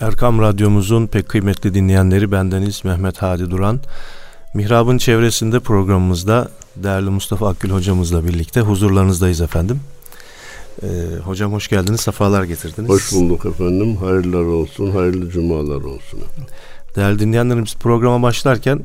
[0.00, 3.80] Erkam Radyomuzun pek kıymetli dinleyenleri bendeniz Mehmet Hadi Duran.
[4.54, 9.80] Mihrab'ın çevresinde programımızda değerli Mustafa Akgül hocamızla birlikte huzurlarınızdayız efendim.
[10.82, 10.86] Ee,
[11.24, 12.88] hocam hoş geldiniz, sefalar getirdiniz.
[12.88, 13.96] Hoş bulduk efendim.
[13.96, 16.20] Hayırlar olsun, hayırlı cumalar olsun.
[16.96, 18.80] Değerli dinleyenlerimiz programa başlarken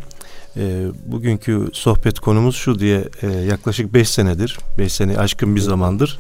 [0.58, 6.20] e, bugünkü sohbet konumuz şu diye e, yaklaşık 5 senedir, 5 sene aşkın bir zamandır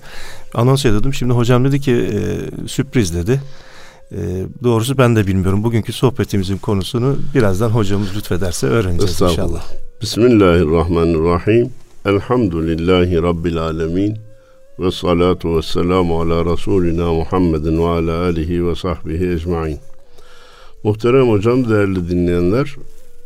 [0.54, 1.13] anons ediyordum.
[1.13, 2.19] Şimdi hocam dedi ki e,
[2.67, 3.41] sürpriz dedi.
[4.11, 5.63] E, doğrusu ben de bilmiyorum.
[5.63, 9.63] Bugünkü sohbetimizin konusunu birazdan hocamız lütfederse öğreneceğiz inşallah.
[10.02, 11.70] Bismillahirrahmanirrahim.
[12.05, 14.17] Elhamdülillahi Rabbil alemin.
[14.79, 19.77] Ve salatu ve selamu ala Resulina Muhammedin ve ala alihi ve sahbihi ecmain.
[20.84, 22.76] Muhterem hocam, değerli dinleyenler,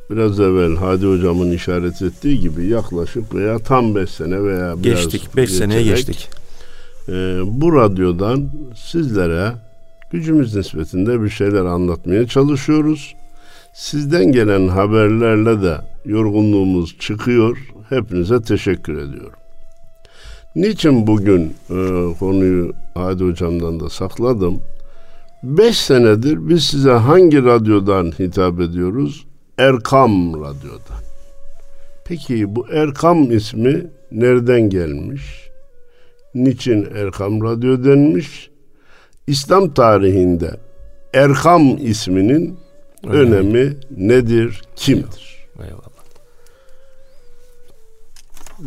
[0.09, 5.35] biraz evvel Hadi hocamın işaret ettiği gibi yaklaşık veya tam beş sene veya biraz geçtik,
[5.35, 6.29] beş seneye geçtik.
[7.09, 7.11] E,
[7.45, 8.49] bu radyodan
[8.91, 9.51] sizlere
[10.11, 13.15] gücümüz nispetinde bir şeyler anlatmaya çalışıyoruz.
[13.73, 17.57] Sizden gelen haberlerle de yorgunluğumuz çıkıyor.
[17.89, 19.39] Hepinize teşekkür ediyorum.
[20.55, 21.75] Niçin bugün e,
[22.19, 24.61] konuyu Hadi Hocam'dan da sakladım?
[25.43, 29.25] Beş senedir biz size hangi radyodan hitap ediyoruz?
[29.57, 31.01] Erkam Radyo'dan.
[32.05, 35.49] Peki bu Erkam ismi nereden gelmiş?
[36.35, 38.50] Niçin Erkam Radyo denmiş?
[39.27, 40.57] İslam tarihinde
[41.13, 42.59] Erkam isminin
[43.03, 43.35] Önemli.
[43.35, 45.47] önemi nedir, kimdir?
[45.59, 45.91] Eyvallah.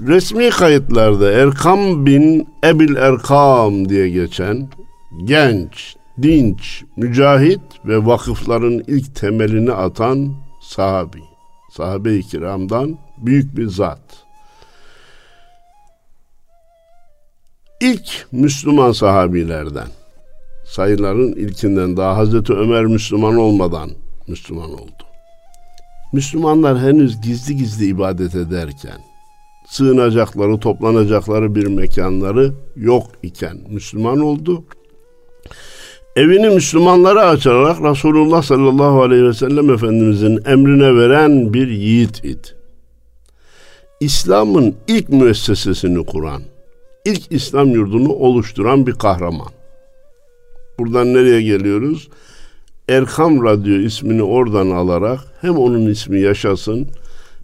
[0.06, 4.68] Resmi kayıtlarda Erkam bin Ebil Erkam diye geçen
[5.24, 11.20] genç, dinç, mücahit ve vakıfların ilk temelini atan sahabi.
[11.72, 14.00] Sahabe-i kiramdan büyük bir zat.
[17.80, 19.88] İlk Müslüman sahabilerden
[20.74, 23.90] sayıların ilkinden daha Hazreti Ömer Müslüman olmadan
[24.28, 25.02] Müslüman oldu.
[26.12, 28.98] Müslümanlar henüz gizli gizli ibadet ederken,
[29.68, 34.64] sığınacakları, toplanacakları bir mekanları yok iken Müslüman oldu.
[36.16, 42.48] Evini Müslümanlara açarak Resulullah sallallahu aleyhi ve sellem Efendimizin emrine veren bir yiğit idi.
[44.00, 46.42] İslam'ın ilk müessesesini kuran,
[47.04, 49.63] ilk İslam yurdunu oluşturan bir kahraman.
[50.78, 52.08] Buradan nereye geliyoruz?
[52.88, 56.88] Erkam Radyo ismini oradan alarak hem onun ismi yaşasın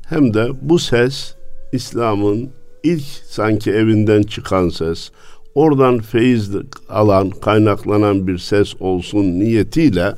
[0.09, 1.35] hem de bu ses
[1.73, 2.51] İslam'ın
[2.83, 5.11] ilk sanki evinden çıkan ses,
[5.55, 6.51] oradan feyiz
[6.89, 10.15] alan, kaynaklanan bir ses olsun niyetiyle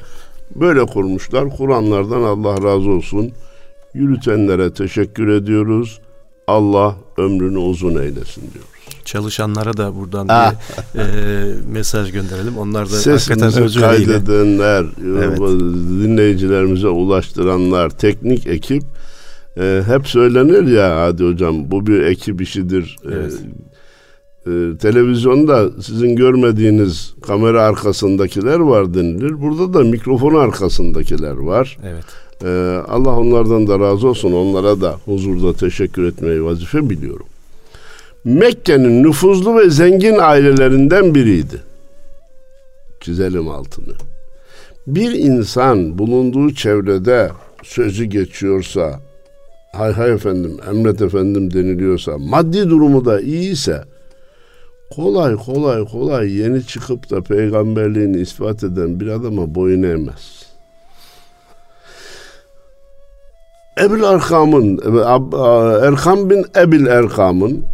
[0.55, 1.56] böyle kurmuşlar.
[1.56, 3.33] Kur'anlardan Allah razı olsun.
[3.94, 6.00] Yürütenlere teşekkür ediyoruz.
[6.47, 8.65] Allah ömrünü uzun eylesin diyor
[9.05, 10.55] çalışanlara da buradan ah.
[10.95, 12.59] bir e, mesaj gönderelim.
[12.59, 14.85] Onlar da Sesimizi hakikaten özür kaydedenler,
[15.19, 15.39] evet.
[16.03, 18.83] dinleyicilerimize ulaştıranlar, teknik ekip
[19.59, 22.97] e, hep söylenir ya hadi hocam bu bir ekip işidir.
[23.05, 23.33] E, evet.
[23.33, 29.43] E, e, televizyonda sizin görmediğiniz kamera arkasındakiler var denilir.
[29.43, 31.79] Burada da mikrofon arkasındakiler var.
[31.85, 32.05] Evet.
[32.45, 34.33] Ee, Allah onlardan da razı olsun.
[34.33, 37.27] Onlara da huzurda teşekkür etmeyi vazife biliyorum.
[38.25, 41.62] Mekke'nin nüfuzlu ve zengin ailelerinden biriydi.
[43.00, 43.94] Çizelim altını.
[44.87, 47.31] Bir insan bulunduğu çevrede
[47.62, 49.00] sözü geçiyorsa,
[49.72, 53.84] hay hay efendim, emret efendim deniliyorsa, maddi durumu da iyiyse,
[54.91, 60.47] kolay kolay kolay yeni çıkıp da peygamberliğini ispat eden bir adama boyun eğmez.
[63.81, 64.78] Ebil Erkam'ın,
[65.82, 67.65] Erkam bin Ebil Erkam'ın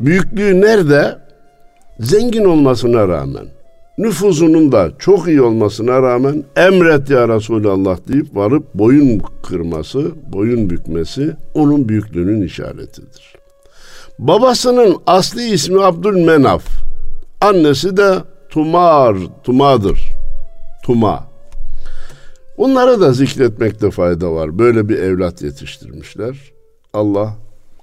[0.00, 1.18] büyüklüğü nerede?
[2.00, 3.46] Zengin olmasına rağmen,
[3.98, 11.36] nüfuzunun da çok iyi olmasına rağmen emret ya Resulallah deyip varıp boyun kırması, boyun bükmesi
[11.54, 13.36] onun büyüklüğünün işaretidir.
[14.18, 16.64] Babasının asli ismi Abdülmenaf.
[17.40, 18.14] Annesi de
[18.50, 20.00] Tumar, Tuma'dır.
[20.84, 21.24] Tuma.
[22.58, 24.58] Bunları da zikretmekte fayda var.
[24.58, 26.36] Böyle bir evlat yetiştirmişler.
[26.92, 27.36] Allah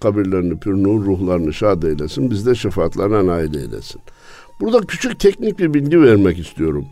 [0.04, 2.32] kabirlerini pür nur, ruhlarını şad eylesin.
[2.32, 4.02] Biz de şefaatlerine nail eylesin.
[4.60, 6.86] Burada küçük teknik bir bilgi vermek istiyorum.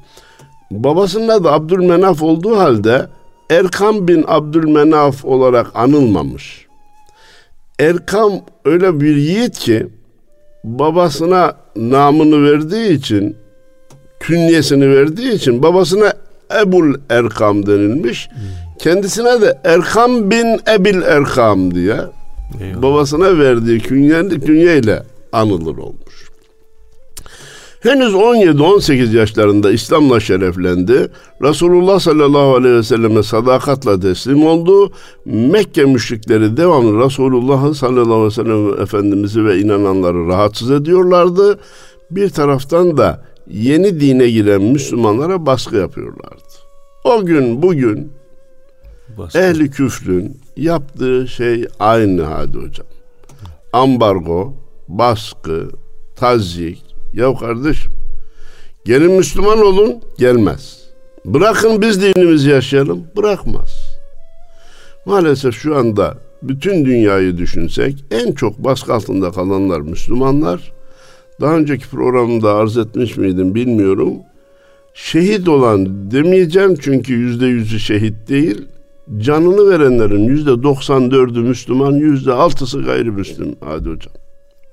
[0.72, 3.08] Babasının adı Abdülmenaf olduğu halde
[3.50, 6.68] Erkam bin Abdülmenaf olarak anılmamış.
[7.80, 8.31] Erkam
[8.66, 9.88] öyle bir yiğit ki
[10.63, 13.38] babasına namını verdiği için
[14.19, 16.13] künyesini verdiği için babasına
[16.62, 18.30] Ebul Erkam denilmiş.
[18.80, 21.98] Kendisine de Erkam bin Ebil Erkam diye
[22.59, 22.81] Eyvallah.
[22.81, 26.31] babasına verdiği künye, künyeyle anılır olmuş.
[27.83, 31.07] Henüz 17-18 yaşlarında İslam'la şereflendi.
[31.42, 34.92] Resulullah sallallahu aleyhi ve selleme sadakatla teslim oldu.
[35.25, 41.59] Mekke müşrikleri devamlı Resulullah sallallahu aleyhi ve sellem Efendimiz'i ve inananları rahatsız ediyorlardı.
[42.12, 46.51] Bir taraftan da yeni dine giren Müslümanlara baskı yapıyorlardı.
[47.03, 48.12] O gün bugün
[49.18, 49.39] baskı.
[49.39, 52.88] ehli küfrün yaptığı şey aynı hadi hocam.
[53.74, 54.53] Ambargo,
[54.88, 55.69] baskı,
[56.15, 56.83] tazyik.
[57.13, 57.92] Ya kardeşim
[58.86, 60.81] gelin Müslüman olun gelmez.
[61.25, 63.69] Bırakın biz dinimizi yaşayalım bırakmaz.
[65.06, 70.71] Maalesef şu anda bütün dünyayı düşünsek en çok baskı altında kalanlar Müslümanlar.
[71.42, 74.13] Daha önceki programda arz etmiş miydim bilmiyorum.
[74.94, 78.68] Şehit olan demeyeceğim çünkü yüzde yüzü şehit değil.
[79.18, 83.56] Canını verenlerin yüzde 94'ü Müslüman, yüzde altısı gayrimüslim.
[83.60, 84.13] Hadi hocam.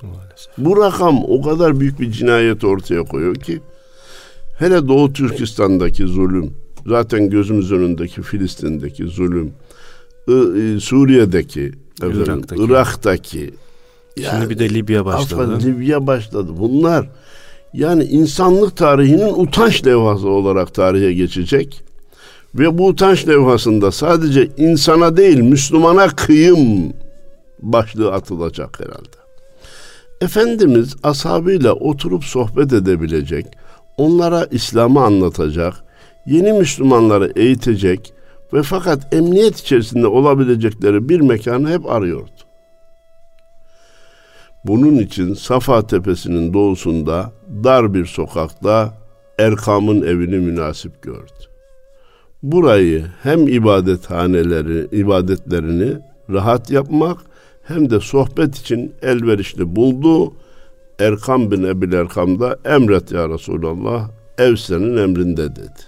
[0.03, 0.59] Maalesef.
[0.59, 3.61] Bu rakam o kadar büyük bir cinayet ortaya koyuyor ki
[4.59, 6.51] hele Doğu Türkistan'daki zulüm,
[6.87, 9.53] zaten gözümüz önündeki Filistin'deki zulüm,
[10.81, 13.51] Suriye'deki, efendim, Irak'taki, Irak'taki
[14.17, 15.43] yani, Şimdi bir de Libya başladı.
[15.43, 16.53] Afgan, Libya başladı.
[16.59, 17.09] Bunlar
[17.73, 21.85] yani insanlık tarihinin utanç levhası olarak tarihe geçecek.
[22.59, 26.93] Ve bu utanç levhasında sadece insana değil Müslümana kıyım
[27.63, 29.19] başlığı atılacak herhalde.
[30.21, 33.47] Efendimiz ashabıyla oturup sohbet edebilecek,
[33.97, 35.75] onlara İslam'ı anlatacak,
[36.27, 38.13] yeni Müslümanları eğitecek
[38.53, 42.31] ve fakat emniyet içerisinde olabilecekleri bir mekanı hep arıyordu.
[44.65, 47.33] Bunun için Safa Tepesi'nin doğusunda
[47.65, 48.95] dar bir sokakta
[49.39, 51.48] Erkam'ın evini münasip gördü.
[52.43, 55.97] Burayı hem ibadethaneleri, ibadetlerini
[56.31, 57.19] rahat yapmak
[57.63, 60.33] hem de sohbet için elverişli buldu.
[60.99, 65.83] Erkam bin Ebil Erkam da emret ya Resulallah ev senin emrinde dedi.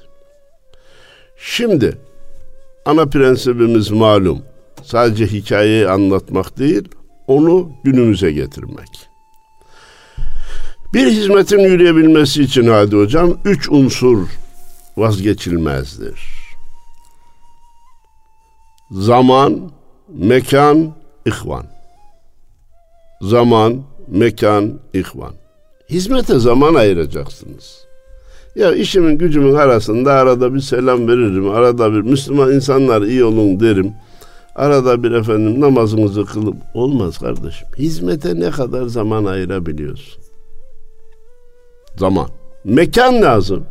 [1.37, 1.99] Şimdi
[2.85, 4.43] ana prensibimiz malum.
[4.83, 6.89] Sadece hikayeyi anlatmak değil,
[7.27, 9.09] onu günümüze getirmek.
[10.95, 14.29] Bir hizmetin yürüyebilmesi için Hadi Hocam üç unsur
[14.97, 16.40] vazgeçilmezdir.
[18.91, 19.71] Zaman,
[20.09, 20.95] mekan,
[21.27, 21.67] ihvan.
[23.23, 25.33] Zaman, mekan, ihvan.
[25.91, 27.87] Hizmete zaman ayıracaksınız.
[28.57, 31.51] Ya işimin gücümün arasında arada bir selam veririm.
[31.51, 33.93] Arada bir Müslüman insanlar iyi olun derim.
[34.57, 37.69] Arada bir efendim namazımızı kılıp olmaz kardeşim.
[37.79, 40.23] Hizmete ne kadar zaman ayırabiliyorsun?
[41.97, 42.29] Zaman.
[42.65, 43.67] Mekan lazım.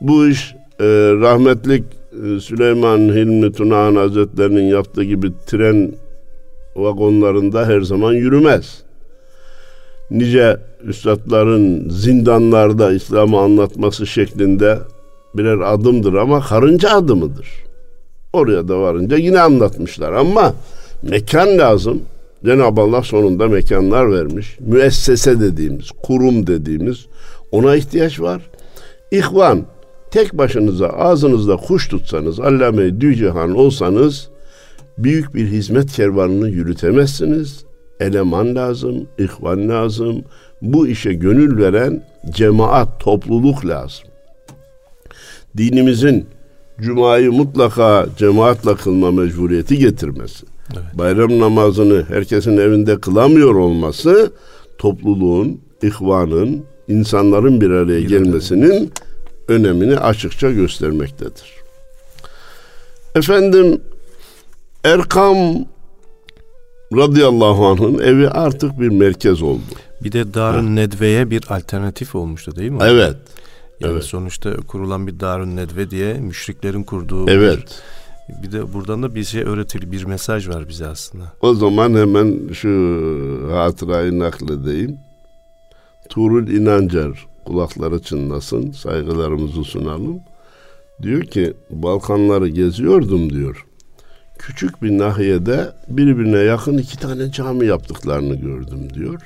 [0.00, 0.84] Bu iş e,
[1.20, 1.84] rahmetlik
[2.40, 5.92] Süleyman Hilmi Tunahan Hazretlerinin yaptığı gibi tren
[6.76, 8.82] vagonlarında her zaman yürümez.
[10.10, 14.78] Nice üstadların zindanlarda İslam'ı anlatması şeklinde
[15.34, 17.48] birer adımdır ama karınca adımıdır.
[18.32, 20.54] Oraya da varınca yine anlatmışlar ama
[21.02, 22.02] mekan lazım.
[22.44, 24.56] Cenab-ı Allah sonunda mekanlar vermiş.
[24.60, 27.06] Müessese dediğimiz, kurum dediğimiz
[27.52, 28.42] ona ihtiyaç var.
[29.10, 29.64] İhvan,
[30.10, 34.28] tek başınıza ağzınızda kuş tutsanız, allame dücehan olsanız
[34.98, 37.64] büyük bir hizmet kervanını yürütemezsiniz.
[38.00, 40.24] Eleman lazım, ihvan lazım.
[40.62, 44.04] Bu işe gönül veren cemaat, topluluk lazım.
[45.56, 46.26] Dinimizin
[46.80, 50.46] Cuma'yı mutlaka cemaatle kılma mecburiyeti getirmesi.
[50.72, 50.98] Evet.
[50.98, 54.32] Bayram namazını herkesin evinde kılamıyor olması
[54.78, 58.92] topluluğun, ihvanın, insanların bir araya gelmesinin
[59.48, 61.58] önemini açıkça göstermektedir.
[63.14, 63.80] Efendim
[64.84, 65.36] Erkam
[66.96, 69.60] radıyallahu anh'ın evi artık bir merkez oldu.
[70.04, 72.78] Bir de Darun Nedve'ye bir alternatif olmuştu değil mi?
[72.82, 73.16] Evet.
[73.80, 74.04] Yani evet.
[74.04, 77.82] sonuçta kurulan bir Darun Nedve diye müşriklerin kurduğu Evet.
[78.28, 81.24] Bir, bir de buradan da bir şey öğretili bir mesaj var bize aslında.
[81.40, 82.70] O zaman hemen şu
[83.52, 84.96] hatırayı nakledeyim.
[86.08, 90.20] Tuğrul İnancar kulakları çınlasın, saygılarımızı sunalım.
[91.02, 93.66] Diyor ki Balkanları geziyordum diyor.
[94.38, 99.22] Küçük bir nahiyede birbirine yakın iki tane cami yaptıklarını gördüm diyor.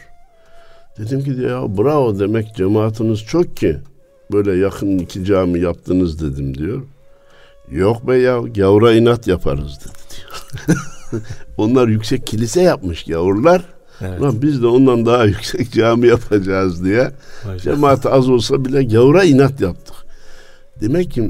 [0.99, 3.77] Dedim ki ya bravo demek cemaatiniz çok ki
[4.33, 6.83] böyle yakın iki cami yaptınız dedim diyor.
[7.71, 10.83] Yok be ya gavura inat yaparız dedi diyor.
[11.57, 13.63] Onlar yüksek kilise yapmış gavurlar.
[14.09, 14.21] Evet.
[14.21, 17.13] Ulan biz de ondan daha yüksek cami yapacağız diye.
[17.63, 19.95] Cemaat az olsa bile gavura inat yaptık.
[20.81, 21.21] Demek ki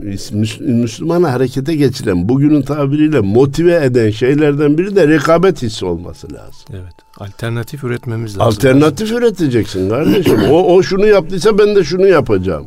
[0.61, 6.65] Müslümanı harekete geçiren, bugünün tabiriyle motive eden şeylerden biri de rekabet hissi olması lazım.
[6.71, 6.93] Evet.
[7.19, 8.43] Alternatif üretmemiz lazım.
[8.43, 10.41] Alternatif üreteceksin kardeşim.
[10.51, 12.67] o, o şunu yaptıysa ben de şunu yapacağım.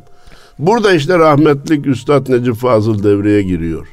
[0.60, 3.88] Burada işte rahmetlik Üstad Necip Fazıl devreye giriyor.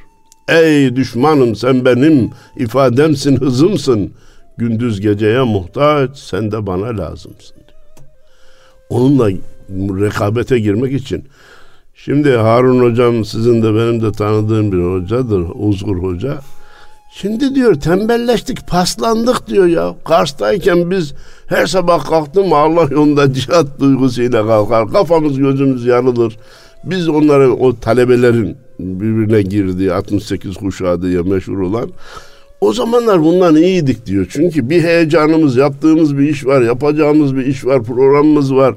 [0.49, 4.13] Ey düşmanım sen benim ifademsin, hızımsın.
[4.57, 7.79] Gündüz geceye muhtaç, sen de bana lazımsın diyor.
[8.89, 9.31] Onunla
[10.01, 11.25] rekabete girmek için
[12.05, 15.45] Şimdi Harun hocam sizin de benim de tanıdığım bir hocadır.
[15.55, 16.39] Uzgur hoca.
[17.15, 19.95] Şimdi diyor tembelleştik, paslandık diyor ya.
[20.05, 21.15] Kars'tayken biz
[21.47, 24.89] her sabah kalktım Allah yolunda cihat duygusuyla kalkar.
[24.93, 26.39] Kafamız gözümüz yanılır.
[26.85, 31.91] Biz onların o talebelerin birbirine girdiği 68 kuşağı diye meşhur olan
[32.63, 34.27] o zamanlar bundan iyiydik diyor.
[34.31, 38.75] Çünkü bir heyecanımız, yaptığımız bir iş var, yapacağımız bir iş var, programımız var.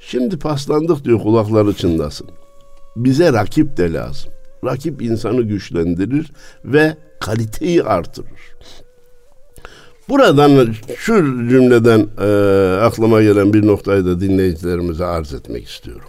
[0.00, 2.26] Şimdi paslandık diyor kulakları çınlasın.
[2.96, 4.32] Bize rakip de lazım.
[4.64, 6.32] Rakip insanı güçlendirir
[6.64, 8.56] ve kaliteyi artırır.
[10.08, 11.14] Buradan şu
[11.48, 12.26] cümleden e,
[12.80, 16.08] aklıma gelen bir noktayı da dinleyicilerimize arz etmek istiyorum.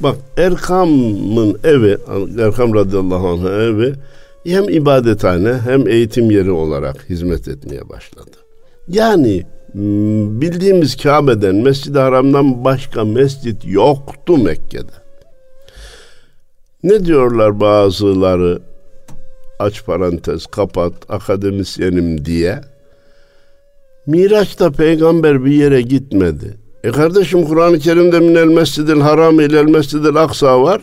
[0.00, 1.98] Bak Erkam'ın evi,
[2.38, 3.94] Erkam radıyallahu anh evi
[4.44, 8.36] hem ibadethane hem eğitim yeri olarak hizmet etmeye başladı.
[8.88, 9.42] Yani
[10.40, 14.92] bildiğimiz Kabe'den, Mescid-i Haram'dan başka mescit yoktu Mekke'de.
[16.82, 18.62] Ne diyorlar bazıları?
[19.58, 22.60] Aç parantez, kapat, akademisyenim diye.
[24.06, 26.54] Miraç'ta peygamber bir yere gitmedi.
[26.84, 30.80] E kardeşim Kur'an-ı Kerim'de minel mescidil haram ile mescidil aksa var.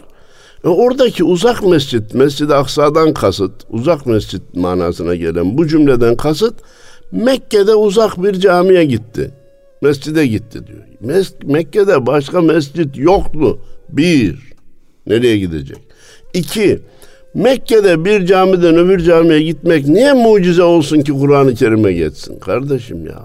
[0.64, 6.54] E oradaki uzak mescit, Mescid-i Aksa'dan kasıt, uzak mescit manasına gelen bu cümleden kasıt
[7.12, 9.32] Mekke'de uzak bir camiye gitti.
[9.82, 10.84] Mescide gitti diyor.
[11.06, 13.60] Mes- Mekke'de başka mescit yoktu.
[13.90, 14.40] Bir.
[15.08, 15.78] Nereye gidecek?
[16.34, 16.80] İki.
[17.34, 23.20] Mekke'de bir camiden öbür camiye gitmek niye mucize olsun ki Kur'an-ı Kerim'e geçsin kardeşim ya?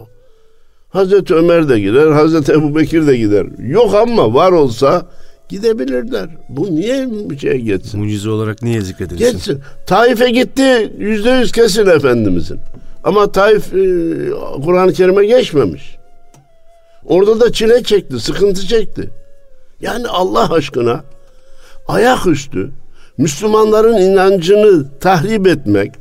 [0.89, 3.47] Hazreti Ömer de gider, Hazreti Ebu Bekir de gider.
[3.69, 5.07] Yok ama var olsa
[5.55, 6.29] gidebilirler.
[6.49, 8.01] Bu niye bir şeye geçsin?
[8.01, 9.33] Mucize olarak niye zikredilsin?
[9.33, 9.61] Geçsin.
[9.87, 12.59] Taif'e gitti yüzde yüz kesin Efendimizin.
[13.05, 13.87] Ama Taif e,
[14.65, 15.97] Kur'an-ı Kerim'e geçmemiş.
[17.07, 19.11] Orada da çile çekti, sıkıntı çekti.
[19.81, 21.05] Yani Allah aşkına
[21.89, 22.71] ayaküstü
[23.19, 25.93] Müslümanların inancını tahrip etmek,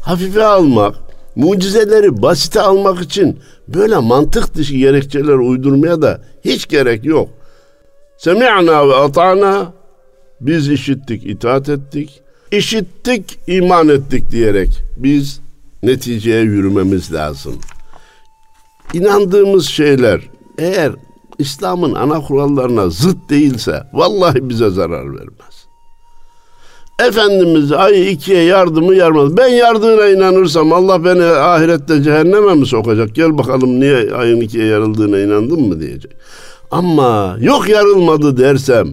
[0.00, 0.94] hafife almak,
[1.36, 3.38] mucizeleri basite almak için
[3.68, 7.28] böyle mantık dışı gerekçeler uydurmaya da hiç gerek yok.
[8.24, 9.72] Semi'na ve ata'na
[10.40, 12.20] biz işittik, itaat ettik.
[12.52, 15.40] İşittik, iman ettik diyerek biz
[15.82, 17.54] neticeye yürümemiz lazım.
[18.92, 20.20] İnandığımız şeyler
[20.58, 20.92] eğer
[21.38, 25.66] İslam'ın ana kurallarına zıt değilse vallahi bize zarar vermez.
[27.08, 29.36] Efendimiz ayı ikiye yardımı yarmaz.
[29.36, 33.14] Ben yardığına inanırsam Allah beni ahirette cehenneme mi sokacak?
[33.14, 36.12] Gel bakalım niye ayın ikiye yarıldığına inandın mı diyecek.
[36.72, 38.88] Ama yok yarılmadı dersem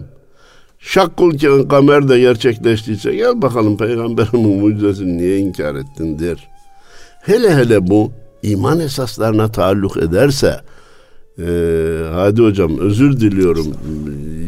[0.78, 6.48] şakkul kamer de gerçekleştiyse gel bakalım peygamberimin mucizesini niye inkar ettin der.
[7.22, 10.60] Hele hele bu iman esaslarına taalluk ederse
[11.38, 11.42] ee,
[12.14, 13.66] hadi hocam özür diliyorum.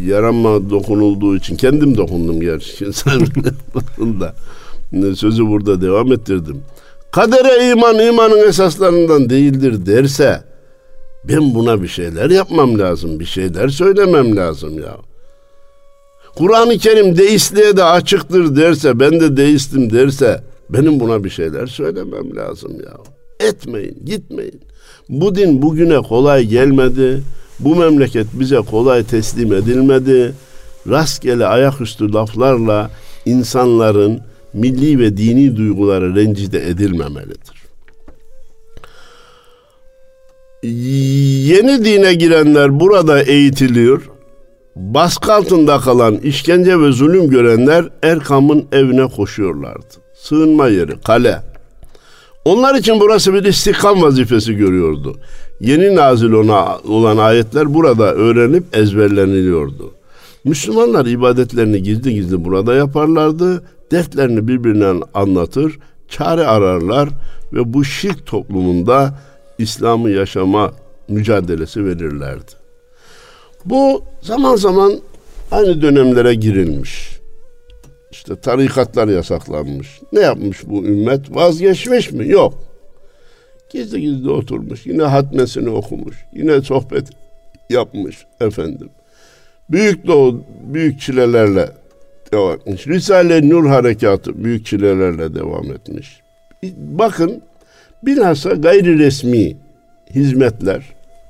[0.06, 2.92] Yaranma dokunulduğu için kendim dokundum gerçi.
[2.92, 3.20] Sen
[4.20, 4.34] da
[5.16, 6.60] sözü burada devam ettirdim.
[7.10, 10.51] Kadere iman imanın esaslarından değildir derse
[11.24, 13.20] ben buna bir şeyler yapmam lazım.
[13.20, 14.96] Bir şeyler söylemem lazım ya.
[16.36, 22.36] Kur'an-ı Kerim deistliğe de açıktır derse ben de deistim derse benim buna bir şeyler söylemem
[22.36, 22.96] lazım ya.
[23.48, 24.60] Etmeyin, gitmeyin.
[25.08, 27.22] Bu din bugüne kolay gelmedi.
[27.60, 30.32] Bu memleket bize kolay teslim edilmedi.
[30.88, 32.90] Rastgele ayaküstü laflarla
[33.26, 34.20] insanların
[34.52, 37.61] milli ve dini duyguları rencide edilmemelidir.
[40.62, 44.02] Yeni dine girenler burada eğitiliyor.
[44.76, 49.94] Baskı altında kalan işkence ve zulüm görenler Erkam'ın evine koşuyorlardı.
[50.14, 51.42] Sığınma yeri, kale.
[52.44, 55.16] Onlar için burası bir istikam vazifesi görüyordu.
[55.60, 59.94] Yeni nazil ona olan ayetler burada öğrenip ezberleniliyordu.
[60.44, 63.62] Müslümanlar ibadetlerini gizli gizli burada yaparlardı.
[63.90, 65.78] Dertlerini birbirine anlatır,
[66.08, 67.08] çare ararlar
[67.52, 69.14] ve bu şirk toplumunda
[69.62, 70.72] İslam'ı yaşama
[71.08, 72.52] mücadelesi verirlerdi.
[73.64, 75.00] Bu zaman zaman
[75.50, 77.18] aynı dönemlere girilmiş.
[78.10, 80.00] İşte tarikatlar yasaklanmış.
[80.12, 81.36] Ne yapmış bu ümmet?
[81.36, 82.28] Vazgeçmiş mi?
[82.28, 82.54] Yok.
[83.70, 84.86] Gizli gizli oturmuş.
[84.86, 86.16] Yine hatmesini okumuş.
[86.34, 87.08] Yine sohbet
[87.70, 88.88] yapmış efendim.
[89.70, 91.70] Büyük doğu, büyük çilelerle
[92.88, 96.20] Risale Nur Harekatı büyük çilelerle devam etmiş.
[96.76, 97.42] Bakın
[98.02, 99.56] bilhassa gayri resmi
[100.14, 100.82] hizmetler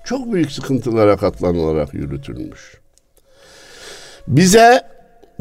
[0.04, 2.60] çok büyük sıkıntılara katlanılarak yürütülmüş.
[4.28, 4.82] Bize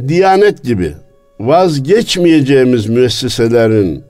[0.07, 0.93] Diyanet gibi
[1.39, 4.03] vazgeçmeyeceğimiz müesseselerin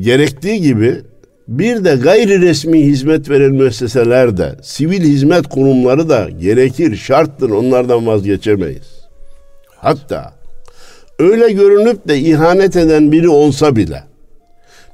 [0.00, 1.00] gerektiği gibi
[1.48, 8.06] bir de gayri resmi hizmet veren müesseseler de, sivil hizmet kurumları da gerekir, şarttır, onlardan
[8.06, 9.00] vazgeçemeyiz.
[9.76, 10.34] Hatta
[11.18, 14.02] öyle görünüp de ihanet eden biri olsa bile,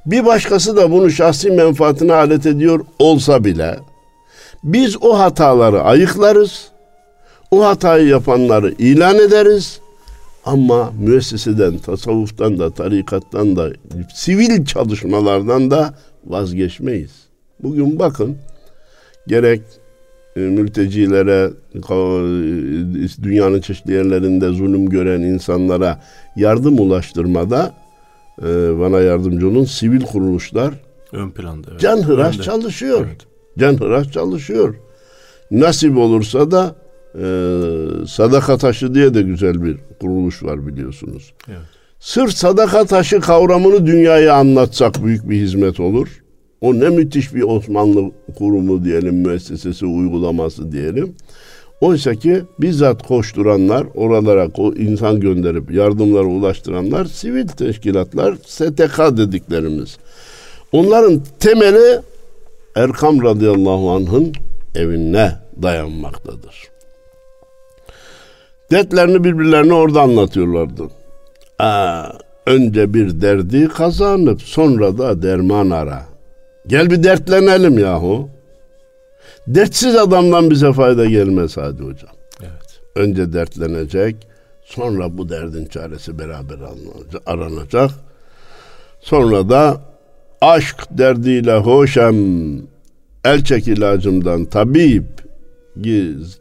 [0.07, 3.79] bir başkası da bunu şahsi menfaatine alet ediyor olsa bile,
[4.63, 6.67] biz o hataları ayıklarız,
[7.51, 9.79] o hatayı yapanları ilan ederiz,
[10.45, 13.69] ama müesseseden, tasavvuftan da, tarikattan da,
[14.13, 15.93] sivil çalışmalardan da
[16.25, 17.11] vazgeçmeyiz.
[17.63, 18.37] Bugün bakın
[19.27, 19.61] gerek
[20.35, 26.01] e, mültecilere, e, dünyanın çeşitli yerlerinde zulüm gören insanlara
[26.35, 27.73] yardım ulaştırmada
[28.41, 30.73] e, bana yardımcı olun sivil kuruluşlar
[31.11, 31.79] ön planda evet.
[31.79, 33.05] can hıraş çalışıyor.
[33.07, 33.21] Evet.
[33.57, 34.75] Can hıraş çalışıyor.
[35.51, 36.75] Nasip olursa da
[38.07, 41.33] sadaka taşı diye de güzel bir kuruluş var biliyorsunuz.
[41.47, 41.59] Evet.
[41.99, 46.23] Sırf sadaka taşı kavramını dünyaya anlatsak büyük bir hizmet olur.
[46.61, 51.15] O ne müthiş bir Osmanlı kurumu diyelim, müessesesi, uygulaması diyelim.
[51.81, 59.97] Oysa ki bizzat koşturanlar, oralara insan gönderip yardımları ulaştıranlar sivil teşkilatlar, STK dediklerimiz.
[60.71, 62.01] Onların temeli
[62.75, 64.33] Erkam radıyallahu anh'ın
[64.75, 65.31] evine
[65.61, 66.67] dayanmaktadır.
[68.71, 70.83] Dertlerini birbirlerine orada anlatıyorlardı.
[71.59, 72.03] Aa,
[72.45, 76.05] önce bir derdi kazanıp sonra da derman ara.
[76.67, 78.29] Gel bir dertlenelim yahu.
[79.47, 82.11] Dertsiz adamdan bize fayda gelmez hadi hocam.
[82.41, 82.81] Evet.
[82.95, 84.15] Önce dertlenecek,
[84.65, 86.57] sonra bu derdin çaresi beraber
[87.25, 87.91] aranacak.
[89.01, 89.81] Sonra da
[90.41, 92.17] aşk derdiyle hoşem,
[93.25, 95.05] el çek ilacımdan tabip,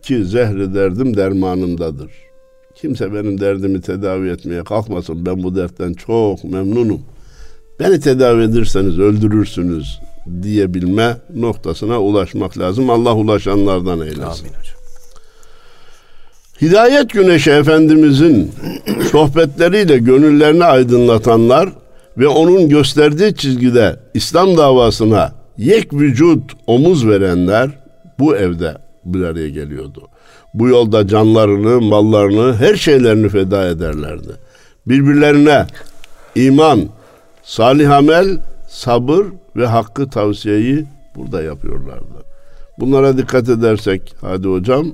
[0.03, 2.11] ki zehri derdim dermanımdadır.
[2.75, 5.27] Kimse benim derdimi tedavi etmeye kalkmasın.
[5.27, 7.01] Ben bu dertten çok memnunum.
[7.81, 10.01] Beni tedavi ederseniz öldürürsünüz
[10.43, 12.91] diyebilme noktasına ulaşmak lazım.
[12.91, 14.21] Allah ulaşanlardan eylesin.
[14.23, 14.77] Amin hocam.
[16.63, 18.53] Hidayet Güneşi Efendimizin
[19.11, 21.69] sohbetleriyle gönüllerini aydınlatanlar
[22.19, 27.71] ve onun gösterdiği çizgide İslam davasına yek vücut omuz verenler
[28.19, 30.09] bu evde bir araya geliyordu.
[30.55, 34.33] Bu yolda canlarını, mallarını, her şeylerini feda ederlerdi.
[34.87, 35.67] Birbirlerine
[36.35, 36.81] iman,
[37.43, 40.85] salih amel, sabır ve hakkı tavsiyeyi
[41.17, 42.25] burada yapıyorlardı.
[42.79, 44.87] Bunlara dikkat edersek hadi hocam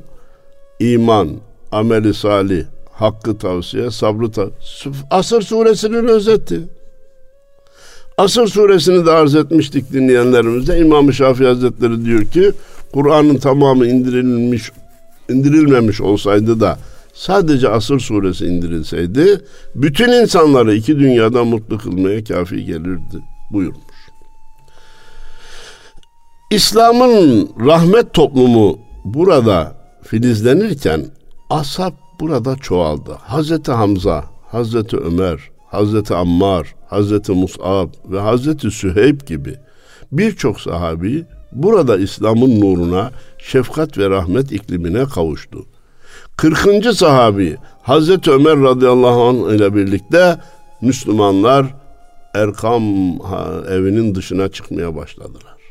[0.80, 1.28] iman,
[1.72, 4.46] ameli salih, hakkı tavsiye, sabrı ta
[5.10, 6.60] Asır suresinin özeti.
[8.18, 10.78] Asır suresini de arz etmiştik dinleyenlerimize.
[10.78, 12.52] İmam-ı Şafii Hazretleri diyor ki
[12.92, 14.70] Kur'an'ın tamamı indirilmiş
[15.28, 16.78] indirilmemiş olsaydı da
[17.12, 19.40] sadece Asır suresi indirilseydi
[19.74, 23.91] bütün insanları iki dünyada mutlu kılmaya kafi gelirdi buyurmuş.
[26.52, 31.06] İslam'ın rahmet toplumu burada filizlenirken
[31.50, 33.12] asap burada çoğaldı.
[33.20, 39.56] Hazreti Hamza, Hazreti Ömer, Hazreti Ammar, Hazreti Mus'ab ve Hazreti Süheyb gibi
[40.12, 45.66] birçok sahabi burada İslam'ın nuruna, şefkat ve rahmet iklimine kavuştu.
[46.36, 46.94] 40.
[46.94, 50.36] sahabi Hazreti Ömer radıyallahu anh ile birlikte
[50.80, 51.74] Müslümanlar
[52.34, 52.82] Erkam
[53.70, 55.61] evinin dışına çıkmaya başladılar.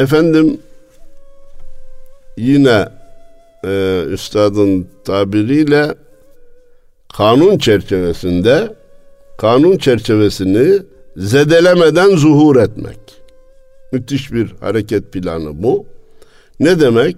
[0.00, 0.60] Efendim
[2.36, 2.88] yine
[3.64, 5.94] e, üstadın tabiriyle
[7.16, 8.74] kanun çerçevesinde
[9.38, 10.82] kanun çerçevesini
[11.16, 12.98] zedelemeden zuhur etmek.
[13.92, 15.86] Müthiş bir hareket planı bu.
[16.60, 17.16] Ne demek?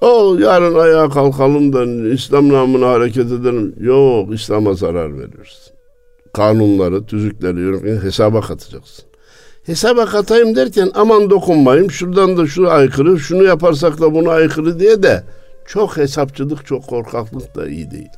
[0.00, 3.74] O yarın ayağa kalkalım da İslam namına hareket edelim.
[3.80, 5.72] Yok İslam'a zarar veriyoruz.
[6.32, 9.09] Kanunları, tüzükleri hesaba katacaksın.
[9.70, 11.90] Hesaba katayım derken aman dokunmayayım.
[11.90, 15.22] Şuradan da şu aykırı, şunu yaparsak da bunu aykırı diye de
[15.66, 18.08] çok hesapçılık, çok korkaklık da iyi değil.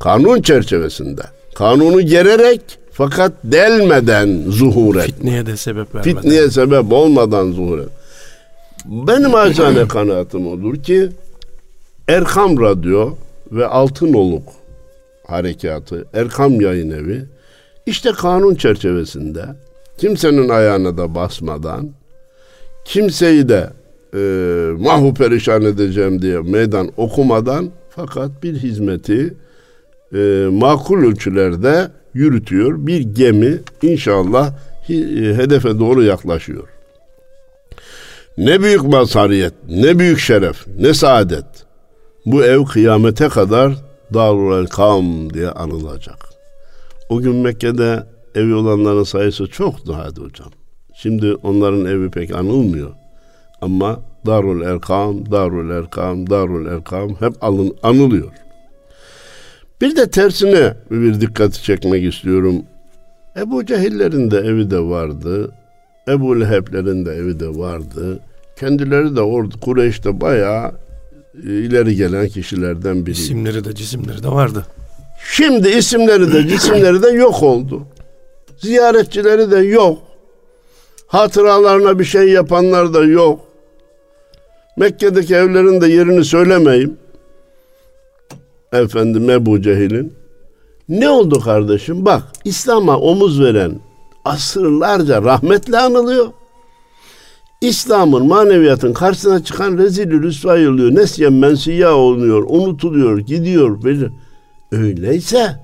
[0.00, 1.22] Kanun çerçevesinde
[1.54, 2.60] kanunu gererek
[2.92, 5.04] fakat delmeden zuhur et.
[5.04, 6.16] Fitneye de sebep vermeden.
[6.16, 7.88] Fitneye sebep olmadan zuhur et.
[8.84, 11.08] Benim acane kanaatim odur ki
[12.08, 13.14] Erkam Radyo
[13.52, 14.48] ve Altınoluk
[15.26, 17.24] Harekatı, Erkam Yayın Evi
[17.86, 19.44] işte kanun çerçevesinde
[19.98, 21.90] kimsenin ayağına da basmadan
[22.84, 23.70] kimseyi de
[24.14, 24.18] e,
[24.78, 29.34] mahu perişan edeceğim diye meydan okumadan Fakat bir hizmeti
[30.14, 30.18] e,
[30.50, 32.86] makul ölçülerde yürütüyor.
[32.86, 34.52] Bir gemi inşallah
[34.88, 34.94] e,
[35.34, 36.68] hedefe doğru yaklaşıyor.
[38.38, 41.44] Ne büyük mazhariyet, ne büyük şeref, ne saadet.
[42.26, 43.72] Bu ev kıyamete kadar
[44.14, 46.28] Darul Elkam diye anılacak.
[47.08, 48.02] O gün Mekke'de
[48.38, 50.50] evi olanların sayısı çok daha hocam.
[50.94, 52.90] Şimdi onların evi pek anılmıyor.
[53.60, 58.32] Ama Darul Erkam, Darul Erkam, Darul Erkam hep alın, anılıyor.
[59.80, 62.62] Bir de tersine bir dikkati çekmek istiyorum.
[63.36, 65.52] Ebu Cehillerin de evi de vardı.
[66.08, 68.20] Ebu Leheb'lerin de evi de vardı.
[68.60, 70.72] Kendileri de orada Kureyş'te bayağı
[71.46, 73.12] e, ileri gelen kişilerden biri.
[73.12, 74.66] İsimleri de cisimleri de vardı.
[75.32, 77.86] Şimdi isimleri de cisimleri de yok oldu.
[78.58, 79.98] Ziyaretçileri de yok.
[81.06, 83.40] Hatıralarına bir şey yapanlar da yok.
[84.76, 86.96] Mekke'deki evlerin de yerini söylemeyeyim.
[88.72, 90.14] Efendim Ebu Cehil'in.
[90.88, 92.04] Ne oldu kardeşim?
[92.04, 93.80] Bak İslam'a omuz veren
[94.24, 96.26] asırlarca rahmetle anılıyor.
[97.60, 100.94] İslam'ın maneviyatın karşısına çıkan rezil rüsvay oluyor.
[100.94, 103.78] Nesyen mensiya oluyor, unutuluyor, gidiyor.
[104.72, 105.56] Öyleyse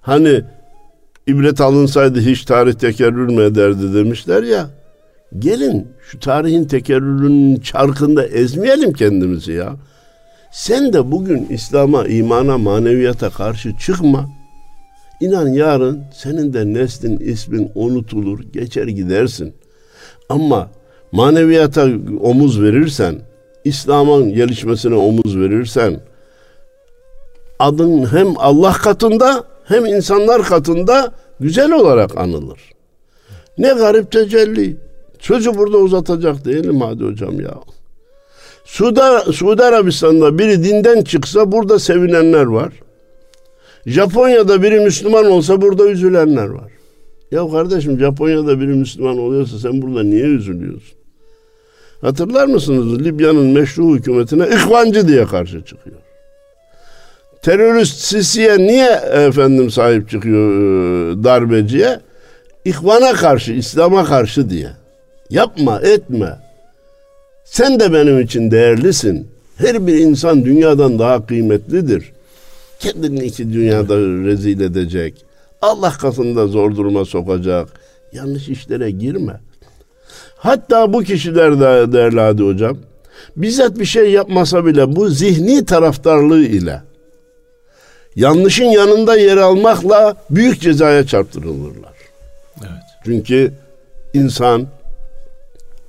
[0.00, 0.44] hani
[1.28, 4.66] ibret alınsaydı hiç tarih tekerrür mü ederdi demişler ya.
[5.38, 9.76] Gelin şu tarihin tekerrürünün çarkında ezmeyelim kendimizi ya.
[10.52, 14.28] Sen de bugün İslam'a, imana, maneviyata karşı çıkma.
[15.20, 19.54] İnan yarın senin de neslin, ismin unutulur, geçer gidersin.
[20.28, 20.70] Ama
[21.12, 21.88] maneviyata
[22.20, 23.14] omuz verirsen,
[23.64, 26.00] İslam'ın gelişmesine omuz verirsen,
[27.58, 32.60] adın hem Allah katında hem insanlar katında güzel olarak anılır.
[33.58, 34.76] Ne garip tecelli.
[35.18, 37.54] Sözü burada uzatacak değilim hadi hocam ya.
[38.64, 39.00] Suudi,
[39.32, 42.72] Suudi Arabistan'da biri dinden çıksa burada sevinenler var.
[43.86, 46.72] Japonya'da biri Müslüman olsa burada üzülenler var.
[47.30, 50.98] Ya kardeşim Japonya'da biri Müslüman oluyorsa sen burada niye üzülüyorsun?
[52.00, 53.04] Hatırlar mısınız?
[53.04, 55.96] Libya'nın meşru hükümetine ihvancı diye karşı çıkıyor.
[57.48, 62.00] Terörist Sisi'ye niye efendim sahip çıkıyor e, darbeciye?
[62.64, 64.70] İhvana karşı, İslam'a karşı diye.
[65.30, 66.36] Yapma, etme.
[67.44, 69.28] Sen de benim için değerlisin.
[69.56, 72.12] Her bir insan dünyadan daha kıymetlidir.
[72.80, 75.24] Kendini iki dünyada rezil edecek.
[75.62, 77.68] Allah katında zor duruma sokacak.
[78.12, 79.40] Yanlış işlere girme.
[80.36, 82.78] Hatta bu kişiler de değerli Hadi Hocam,
[83.36, 86.87] bizzat bir şey yapmasa bile bu zihni taraftarlığı ile
[88.18, 91.92] yanlışın yanında yer almakla büyük cezaya çarptırılırlar.
[92.60, 92.82] Evet.
[93.04, 93.52] Çünkü
[94.14, 94.66] insan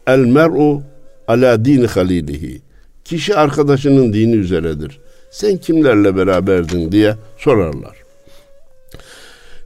[0.08, 0.82] el mer'u
[1.28, 2.62] ala dini halilihi.
[3.06, 5.00] Kişi arkadaşının dini üzeredir.
[5.32, 7.98] Sen kimlerle beraberdin diye sorarlar.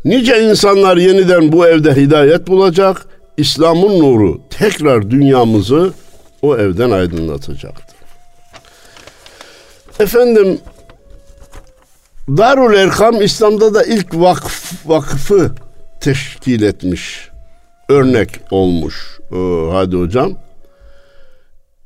[0.05, 3.05] Nice insanlar yeniden bu evde hidayet bulacak.
[3.37, 5.93] İslam'ın nuru tekrar dünyamızı
[6.41, 7.97] o evden aydınlatacaktır.
[9.99, 10.59] Efendim
[12.29, 15.51] Darul Erkam İslam'da da ilk vakf, vakfı
[16.01, 17.29] teşkil etmiş.
[17.89, 19.19] Örnek olmuş.
[19.31, 20.33] Ee, hadi hocam.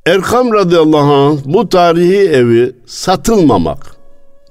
[0.06, 3.96] Erkam radıyallahu anh bu tarihi evi satılmamak,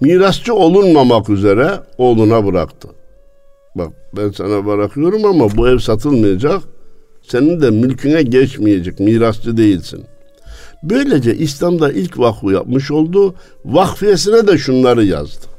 [0.02, 2.88] mirasçı olunmamak üzere oğluna bıraktı.
[3.76, 6.62] Bak ben sana bırakıyorum ama bu ev satılmayacak.
[7.23, 9.00] Senin de mülküne geçmeyecek.
[9.00, 10.06] Mirasçı değilsin.
[10.84, 13.36] Böylece İslam'da ilk vakfı yapmış oldu.
[13.65, 15.57] Vakfiyesine de şunları yazdı.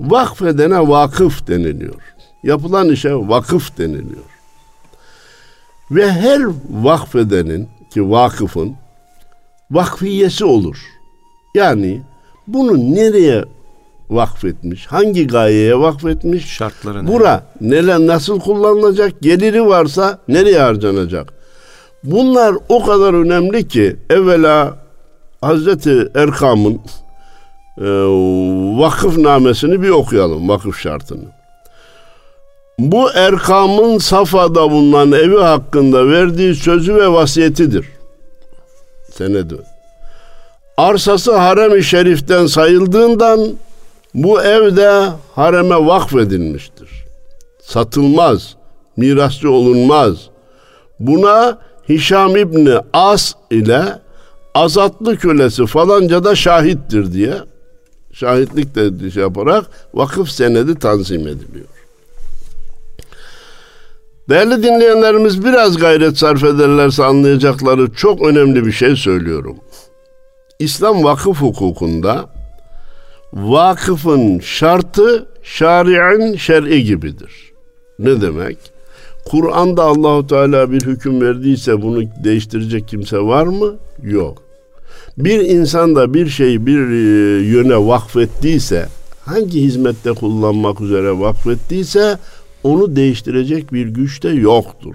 [0.00, 2.02] Vakfedene vakıf deniliyor.
[2.42, 4.24] Yapılan işe vakıf deniliyor.
[5.90, 8.74] Ve her vakfedenin ki vakıfın
[9.70, 10.76] vakfiyesi olur.
[11.54, 12.02] Yani
[12.46, 13.44] bunu nereye
[14.10, 21.32] vakfetmiş, hangi gayeye vakfetmiş, şartları bura neler nasıl kullanılacak, geliri varsa nereye harcanacak?
[22.04, 24.78] Bunlar o kadar önemli ki evvela
[25.40, 26.80] Hazreti Erkam'ın
[28.78, 31.24] vakıf namesini bir okuyalım, vakıf şartını.
[32.78, 37.86] Bu Erkam'ın Safa'da bulunan evi hakkında verdiği sözü ve vasiyetidir.
[39.12, 39.54] Senedi.
[40.76, 43.48] Arsası harem-i şeriften sayıldığından
[44.14, 46.90] bu evde hareme vakfedilmiştir.
[47.62, 48.56] Satılmaz,
[48.96, 50.16] mirasçı olunmaz.
[51.00, 51.58] Buna
[51.88, 53.82] Hişam İbni As ile
[54.54, 57.34] azatlı kölesi falanca da şahittir diye
[58.16, 61.66] şahitlik de şey yaparak vakıf senedi tanzim ediliyor.
[64.28, 69.56] Değerli dinleyenlerimiz biraz gayret sarf ederlerse anlayacakları çok önemli bir şey söylüyorum.
[70.58, 72.28] İslam vakıf hukukunda
[73.32, 77.52] vakıfın şartı şari'in şer'i gibidir.
[77.98, 78.58] Ne demek?
[79.24, 83.76] Kur'an'da Allahu Teala bir hüküm verdiyse bunu değiştirecek kimse var mı?
[84.02, 84.45] Yok.
[85.18, 88.86] Bir insan da bir şey bir e, yöne vakfettiyse,
[89.24, 92.18] hangi hizmette kullanmak üzere vakfettiyse
[92.64, 94.94] onu değiştirecek bir güç de yoktur.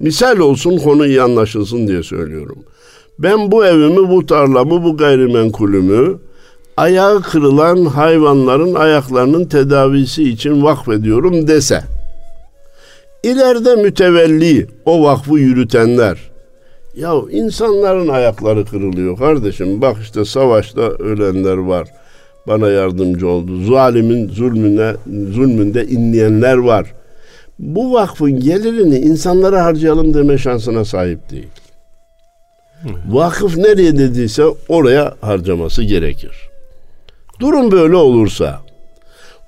[0.00, 2.58] Misal olsun konu iyi anlaşılsın diye söylüyorum.
[3.18, 6.18] Ben bu evimi, bu tarlamı, bu gayrimenkulümü
[6.76, 11.82] ayağı kırılan hayvanların ayaklarının tedavisi için vakfediyorum dese.
[13.22, 16.35] İleride mütevelli o vakfı yürütenler
[16.96, 19.82] ya insanların ayakları kırılıyor kardeşim.
[19.82, 21.88] Bak işte savaşta ölenler var.
[22.46, 23.64] Bana yardımcı oldu.
[23.64, 26.92] Zalimin zulmüne, zulmünde inleyenler var.
[27.58, 31.48] Bu vakfın gelirini insanlara harcayalım deme şansına sahip değil.
[33.08, 36.50] Vakıf nereye dediyse oraya harcaması gerekir.
[37.40, 38.60] Durum böyle olursa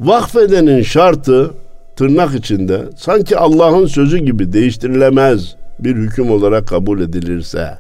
[0.01, 1.51] vakfedenin şartı
[1.97, 7.79] tırnak içinde sanki Allah'ın sözü gibi değiştirilemez bir hüküm olarak kabul edilirse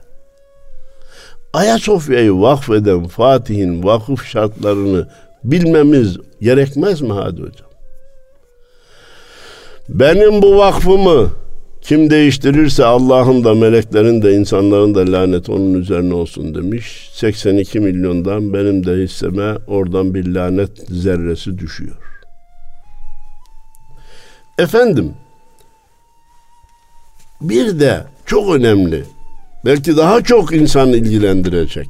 [1.52, 5.08] Ayasofya'yı vakfeden Fatih'in vakıf şartlarını
[5.44, 7.68] bilmemiz gerekmez mi hadi hocam?
[9.88, 11.30] Benim bu vakfımı
[11.82, 17.10] kim değiştirirse Allah'ın da meleklerin de insanların da lanet onun üzerine olsun demiş.
[17.12, 21.96] 82 milyondan benim de hisseme oradan bir lanet zerresi düşüyor.
[24.58, 25.12] Efendim
[27.40, 29.04] bir de çok önemli
[29.64, 31.88] belki daha çok insan ilgilendirecek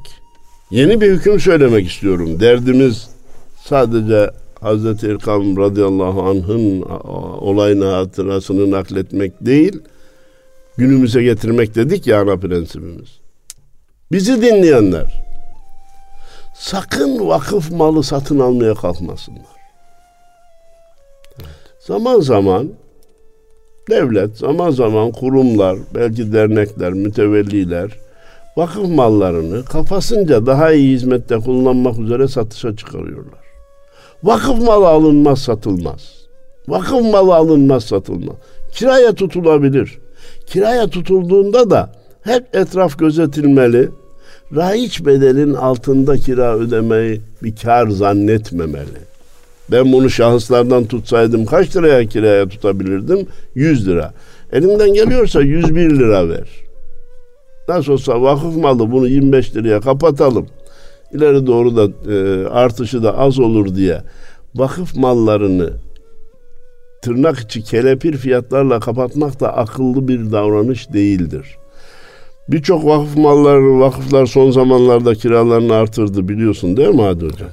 [0.71, 2.39] yeni bir hüküm söylemek istiyorum.
[2.39, 3.09] Derdimiz
[3.63, 4.29] sadece
[4.61, 6.81] Hazreti Erkam radıyallahu anh'ın
[7.41, 9.81] olayını hatırasını nakletmek değil,
[10.77, 13.19] günümüze getirmek dedik ya ana prensibimiz.
[14.11, 15.23] Bizi dinleyenler,
[16.55, 19.59] sakın vakıf malı satın almaya kalkmasınlar.
[21.39, 21.49] Evet.
[21.79, 22.69] Zaman zaman
[23.89, 27.91] devlet, zaman zaman kurumlar, belki dernekler, mütevelliler
[28.59, 33.39] vakıf mallarını kafasınca daha iyi hizmette kullanmak üzere satışa çıkarıyorlar.
[34.23, 36.19] Vakıf malı alınmaz satılmaz.
[36.67, 38.35] Vakıf malı alınmaz satılmaz.
[38.71, 39.97] Kiraya tutulabilir.
[40.45, 43.89] Kiraya tutulduğunda da hep etraf gözetilmeli.
[44.55, 49.08] Raiç bedelin altında kira ödemeyi bir kar zannetmemeli.
[49.71, 53.27] Ben bunu şahıslardan tutsaydım kaç liraya kiraya tutabilirdim?
[53.55, 54.13] 100 lira.
[54.51, 56.47] Elimden geliyorsa 101 lira ver.
[57.69, 60.47] Nasıl olsa vakıf malı bunu 25 liraya kapatalım
[61.13, 64.01] ileri doğru da e, artışı da az olur diye
[64.55, 65.73] vakıf mallarını
[67.01, 71.57] tırnak içi kelepir fiyatlarla kapatmak da akıllı bir davranış değildir.
[72.47, 77.49] Birçok vakıf malları, vakıflar son zamanlarda kiralarını artırdı biliyorsun değil mi Hadi Hocam?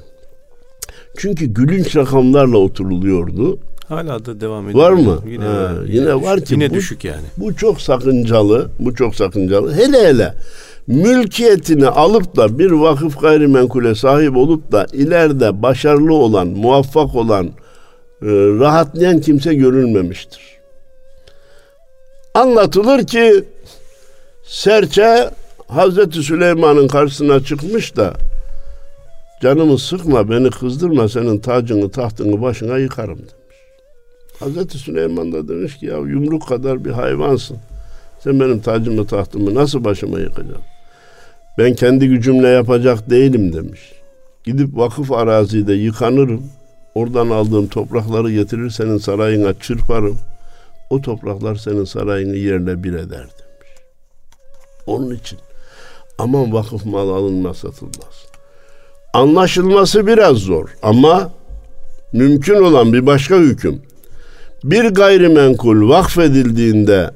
[1.16, 3.59] Çünkü gülünç rakamlarla oturuluyordu.
[3.88, 4.85] Hala da devam ediyor.
[4.85, 5.18] Var mı?
[5.29, 7.22] Yine, ha, yine, yine var ki yine bu, düşük yani.
[7.37, 8.70] Bu çok sakıncalı.
[8.79, 9.74] Bu çok sakıncalı.
[9.74, 10.35] Hele hele
[10.87, 17.50] mülkiyetini alıp da bir vakıf gayrimenkule sahip olup da ileride başarılı olan, muvaffak olan, e,
[18.59, 20.40] rahatlayan kimse görülmemiştir.
[22.35, 23.44] Anlatılır ki
[24.44, 25.31] serçe
[25.68, 28.14] Hazreti Süleyman'ın karşısına çıkmış da
[29.42, 33.57] canımı sıkma beni kızdırma senin tacını tahtını başına yıkarım demiş.
[34.40, 37.57] Hazreti Süleyman da demiş ki ya yumruk kadar bir hayvansın.
[38.20, 40.64] Sen benim tacımı tahtımı nasıl başıma yıkacaksın?
[41.59, 43.92] Ben kendi gücümle yapacak değilim demiş.
[44.44, 46.42] Gidip vakıf arazide yıkanırım.
[46.94, 50.18] Oradan aldığım toprakları getirir senin sarayına çırparım.
[50.90, 53.70] O topraklar senin sarayını yerle bir eder demiş.
[54.87, 55.38] Onun için
[56.18, 58.27] aman vakıf malı alınmaz satılmaz.
[59.16, 61.31] Anlaşılması biraz zor ama
[62.12, 63.83] mümkün olan bir başka hüküm.
[64.64, 67.11] Bir gayrimenkul vakfedildiğinde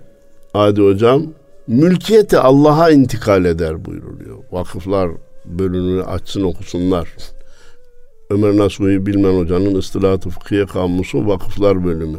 [0.55, 1.23] Adi hocam
[1.67, 4.37] mülkiyeti Allah'a intikal eder buyuruluyor.
[4.53, 5.11] Vakıflar
[5.45, 7.09] bölümünü açsın okusunlar.
[8.31, 12.19] Ömer Nasuhi Bilmen Hoca'nın Istilat-ı Fıkhiye Kamusu Vakıflar bölümü.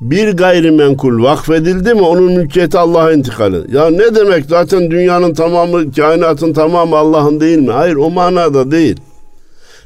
[0.00, 3.68] Bir gayrimenkul vakfedildi mi onun mülkiyeti Allah'a intikal eder.
[3.68, 7.70] Ya ne demek zaten dünyanın tamamı, kainatın tamamı Allah'ın değil mi?
[7.70, 8.96] Hayır o manada değil.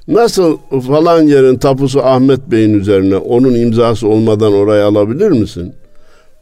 [0.08, 5.74] Nasıl falan yerin tapusu Ahmet Bey'in üzerine onun imzası olmadan orayı alabilir misin?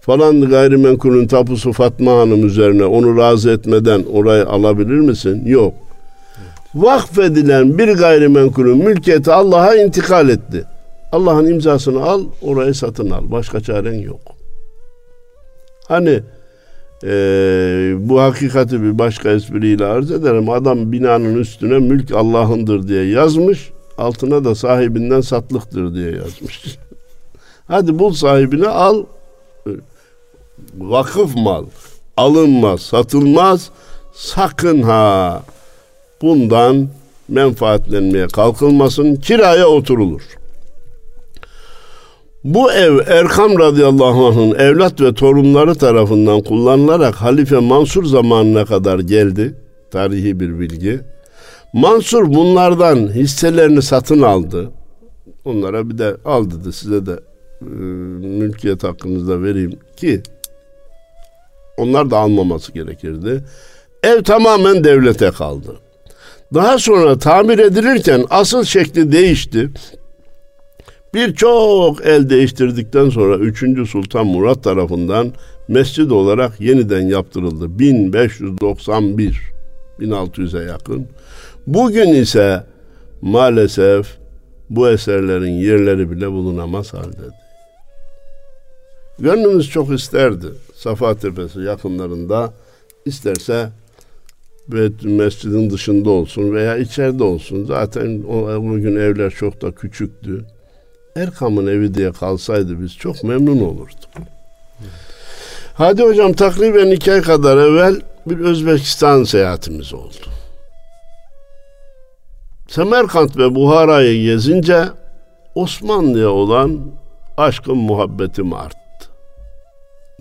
[0.03, 5.43] falan gayrimenkulün tapusu Fatma Hanım üzerine onu razı etmeden orayı alabilir misin?
[5.47, 5.75] Yok.
[6.75, 10.65] Vakfedilen bir gayrimenkulün mülkiyeti Allah'a intikal etti.
[11.13, 13.31] Allah'ın imzasını al, orayı satın al.
[13.31, 14.21] Başka çaren yok.
[15.89, 16.23] Hani
[17.05, 20.51] Ee, bu hakikati bir başka espriyle arz ederim.
[20.51, 23.71] Adam binanın üstüne mülk Allah'ındır diye yazmış.
[23.99, 26.79] Altına da sahibinden satlıktır diye yazmış.
[27.69, 29.05] Hadi bul sahibini al.
[30.79, 31.65] Vakıf mal.
[32.17, 33.71] Alınmaz, satılmaz.
[34.15, 35.43] Sakın ha
[36.23, 36.89] bundan
[37.29, 39.17] menfaatlenmeye kalkılmasın.
[39.17, 40.23] Kiraya oturulur.
[42.45, 49.55] Bu ev Erkam radıyallahu anh'ın evlat ve torunları tarafından kullanılarak Halife Mansur zamanına kadar geldi.
[49.91, 51.01] Tarihi bir bilgi.
[51.73, 54.71] Mansur bunlardan hisselerini satın aldı.
[55.45, 57.21] Onlara bir de al dedi size de
[57.61, 57.65] e,
[58.27, 60.23] mülkiyet hakkınızda vereyim ki
[61.77, 63.45] onlar da almaması gerekirdi.
[64.03, 65.77] Ev tamamen devlete kaldı.
[66.55, 69.71] Daha sonra tamir edilirken asıl şekli değişti.
[71.15, 73.91] Birçok el değiştirdikten sonra 3.
[73.91, 75.33] Sultan Murat tarafından
[75.69, 77.79] mescid olarak yeniden yaptırıldı.
[77.79, 79.41] 1591
[80.01, 81.07] 1600'e yakın.
[81.67, 82.65] Bugün ise
[83.23, 84.07] maalesef
[84.71, 87.35] bu eserlerin yerleri bile bulunamaz haldedir.
[89.19, 90.47] Gönlümüz çok isterdi.
[90.75, 92.53] Safa Tepesi yakınlarında
[93.07, 93.69] isterse
[95.03, 97.65] mescidin dışında olsun veya içeride olsun.
[97.65, 100.45] Zaten o, bugün evler çok da küçüktü.
[101.17, 104.11] Erkam'ın evi diye kalsaydı biz çok memnun olurduk.
[105.75, 110.27] Hadi hocam takriben iki ay kadar evvel bir Özbekistan seyahatimiz oldu.
[112.69, 114.85] Semerkant ve Buhara'yı gezince
[115.55, 116.81] Osmanlı'ya olan
[117.37, 119.09] aşkım muhabbetim arttı.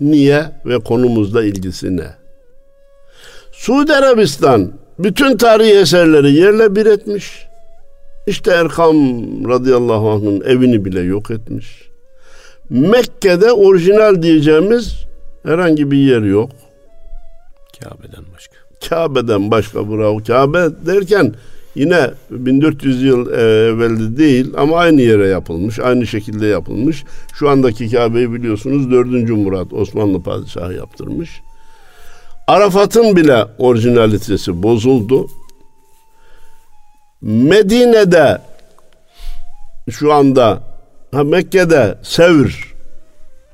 [0.00, 2.10] Niye ve konumuzda ilgisi ne?
[3.52, 7.46] Suudi Arabistan bütün tarihi eserleri yerle bir etmiş.
[8.26, 8.96] İşte Erkam
[9.48, 11.88] radıyallahu anh'ın evini bile yok etmiş.
[12.70, 15.04] Mekke'de orijinal diyeceğimiz
[15.42, 16.50] herhangi bir yer yok.
[17.80, 18.56] Kabe'den başka.
[18.88, 20.18] Kabe'den başka bravo.
[20.18, 21.34] Kabe derken
[21.74, 25.78] yine 1400 yıl e, evvel değil ama aynı yere yapılmış.
[25.78, 27.04] Aynı şekilde yapılmış.
[27.34, 29.06] Şu andaki Kabe'yi biliyorsunuz 4.
[29.30, 31.40] Murat Osmanlı padişahı yaptırmış.
[32.46, 35.26] Arafat'ın bile orijinalitesi bozuldu.
[37.22, 38.38] Medine'de
[39.90, 40.62] şu anda
[41.12, 42.74] ha Mekke'de Sevr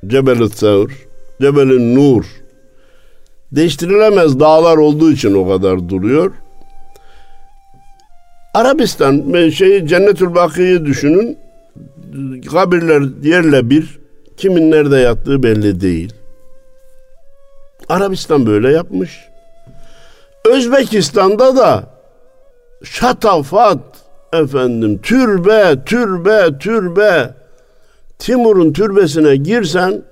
[0.07, 0.90] Cebel-i Sevr
[1.40, 2.24] Cebel-i Nur
[3.52, 6.33] değiştirilemez dağlar olduğu için o kadar duruyor.
[8.54, 11.38] Arabistan şey Cennetül Baki'yi düşünün.
[12.50, 13.98] Kabirler yerle bir.
[14.37, 16.12] Kimin nerede yattığı belli değil.
[17.88, 19.18] Arabistan böyle yapmış.
[20.44, 21.97] Özbekistan'da da
[22.85, 23.79] şatafat
[24.33, 27.35] efendim türbe türbe türbe
[28.19, 30.03] Timur'un türbesine girsen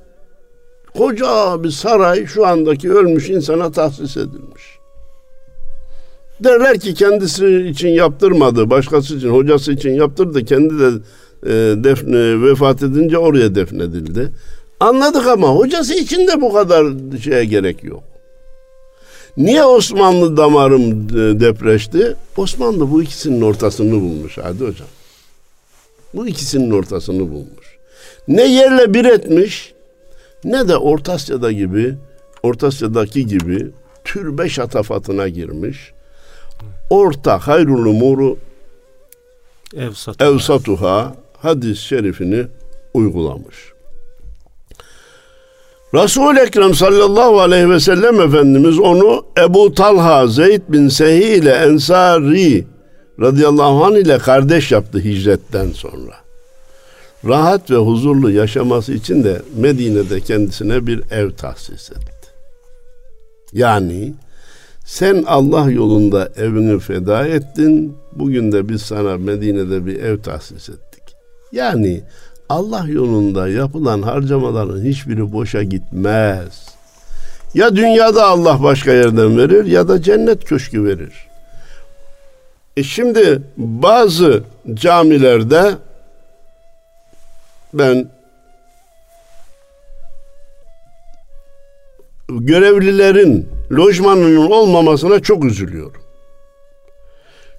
[0.96, 4.62] koca bir saray şu andaki ölmüş insana tahsis edilmiş.
[6.44, 10.44] Derler ki kendisi için yaptırmadı, başkası için, hocası için yaptırdı.
[10.44, 10.90] Kendi de
[11.46, 14.32] e, defne, vefat edince oraya defnedildi.
[14.80, 16.86] Anladık ama hocası için de bu kadar
[17.22, 18.04] şeye gerek yok.
[19.36, 22.16] Niye Osmanlı damarım e, depreşti?
[22.36, 24.88] Osmanlı bu ikisinin ortasını bulmuş hadi hocam.
[26.14, 27.78] Bu ikisinin ortasını bulmuş.
[28.28, 29.74] Ne yerle bir etmiş
[30.44, 31.94] ne de Orta Asya'da gibi
[32.42, 33.70] Orta Asya'daki gibi
[34.04, 35.92] türbe şatafatına girmiş.
[36.90, 38.38] Orta hayrul umuru
[40.20, 42.46] evsatuha hadis şerifini
[42.94, 43.56] uygulamış.
[45.94, 52.66] Resul-i Ekrem sallallahu aleyhi ve sellem Efendimiz onu Ebu Talha Zeyd bin Sehi ile Ensari
[53.20, 56.14] radıyallahu anh ile kardeş yaptı hicretten sonra.
[57.24, 62.28] Rahat ve huzurlu yaşaması için de Medine'de kendisine bir ev tahsis etti.
[63.52, 64.14] Yani
[64.84, 67.96] sen Allah yolunda evini feda ettin.
[68.12, 71.02] Bugün de biz sana Medine'de bir ev tahsis ettik.
[71.52, 72.02] Yani
[72.48, 76.76] Allah yolunda yapılan harcamaların hiçbiri boşa gitmez.
[77.54, 81.12] Ya dünyada Allah başka yerden verir ya da cennet köşkü verir.
[82.76, 84.42] E şimdi bazı
[84.74, 85.74] camilerde
[87.74, 88.10] ben
[92.28, 96.02] görevlilerin lojmanının olmamasına çok üzülüyorum.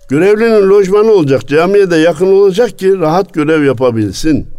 [0.10, 4.57] Görevlinin lojmanı olacak, camiye de yakın olacak ki rahat görev yapabilsin.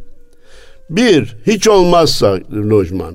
[0.91, 3.15] Bir, hiç olmazsa lojman.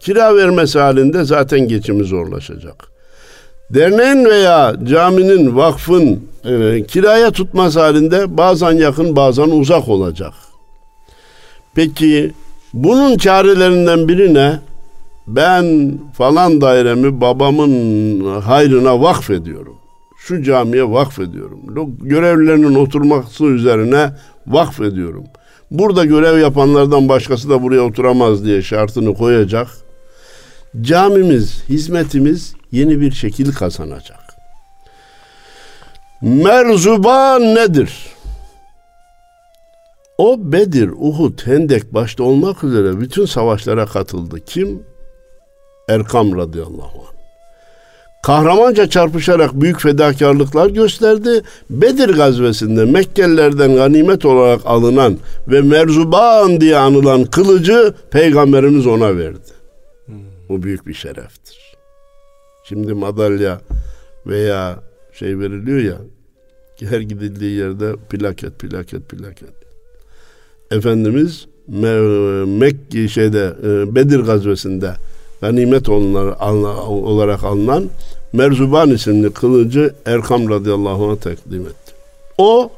[0.00, 2.88] Kira vermesi halinde zaten geçimi zorlaşacak.
[3.70, 10.32] Derneğin veya caminin, vakfın e, kiraya tutması halinde bazen yakın bazen uzak olacak.
[11.74, 12.32] Peki
[12.72, 14.58] bunun çarelerinden biri ne?
[15.28, 19.76] ben falan dairemi babamın hayrına vakfediyorum.
[20.18, 21.60] Şu camiye vakfediyorum.
[22.02, 24.10] Görevlilerinin oturması üzerine
[24.46, 25.24] vakfediyorum.
[25.70, 29.68] Burada görev yapanlardan başkası da buraya oturamaz diye şartını koyacak.
[30.80, 34.34] Camimiz, hizmetimiz yeni bir şekil kazanacak.
[36.22, 38.06] Merzuban nedir?
[40.18, 44.40] O Bedir, Uhud, Hendek başta olmak üzere bütün savaşlara katıldı.
[44.46, 44.82] Kim?
[45.88, 47.17] Erkam radıyallahu anh.
[48.22, 51.42] Kahramanca çarpışarak büyük fedakarlıklar gösterdi.
[51.70, 59.50] Bedir gazvesinde Mekkelilerden ganimet olarak alınan ve Merzuban diye anılan kılıcı Peygamberimiz ona verdi.
[60.48, 61.76] Bu büyük bir şereftir.
[62.64, 63.60] Şimdi madalya
[64.26, 64.78] veya
[65.12, 65.96] şey veriliyor ya
[66.80, 69.52] her gidildiği yerde plaket plaket plaket.
[70.70, 71.46] Efendimiz
[72.46, 74.92] Mekke şeyde e, Bedir gazvesinde
[75.40, 77.84] ganimet olarak alınan
[78.32, 81.92] Merzuban isimli kılıcı Erkam radıyallahu anh'a takdim etti.
[82.38, 82.70] O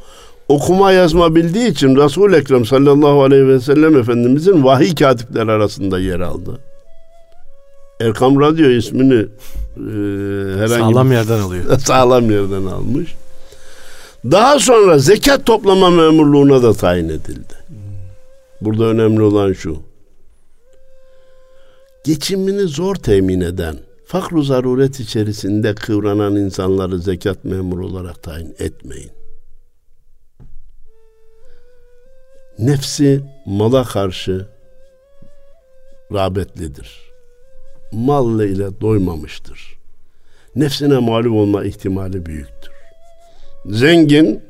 [0.49, 6.21] okuma yazma bildiği için Resul-i Ekrem sallallahu aleyhi ve sellem Efendimizin vahiy katipleri arasında yer
[6.21, 6.59] aldı.
[8.01, 9.27] Erkam Radyo ismini e,
[10.57, 11.79] herhangi sağlam bir, yerden alıyor.
[11.79, 13.15] sağlam yerden almış.
[14.25, 17.55] Daha sonra zekat toplama memurluğuna da tayin edildi.
[18.61, 19.90] Burada önemli olan şu.
[22.05, 29.11] Geçimini zor temin eden, fakru zaruret içerisinde kıvranan insanları zekat memuru olarak tayin etmeyin.
[32.59, 34.47] Nefsi mala karşı
[36.13, 37.01] rağbetlidir.
[37.93, 39.79] Mal ile doymamıştır.
[40.57, 42.73] Nefsine mağlup olma ihtimali büyüktür.
[43.67, 44.43] Zengin,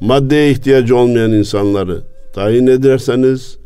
[0.00, 2.02] maddeye ihtiyacı olmayan insanları
[2.34, 3.58] tayin ederseniz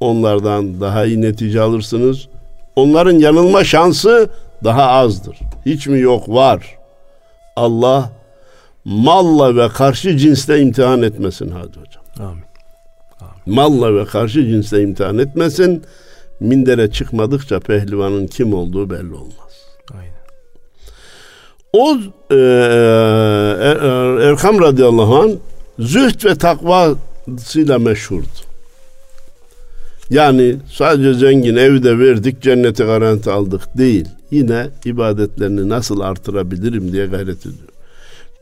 [0.00, 2.28] onlardan daha iyi netice alırsınız.
[2.76, 4.30] Onların yanılma şansı
[4.64, 5.38] daha azdır.
[5.66, 6.78] Hiç mi yok var.
[7.56, 8.10] Allah
[8.84, 12.04] malla ve karşı cinsle imtihan etmesin hadi hocam.
[12.20, 12.44] Amin.
[13.20, 13.54] Amin.
[13.54, 15.82] Malla ve karşı cinsle imtihan etmesin.
[16.40, 19.64] Mindere çıkmadıkça pehlivanın kim olduğu belli olmaz.
[19.92, 20.14] Aynen.
[21.72, 21.96] O
[22.30, 22.38] e, e,
[23.68, 25.32] e Erkam radıyallahu anh
[25.78, 28.43] zühd ve takvasıyla meşhurdu.
[30.10, 34.08] Yani sadece zengin evi de verdik cenneti garanti aldık değil.
[34.30, 37.68] Yine ibadetlerini nasıl artırabilirim diye gayret ediyor.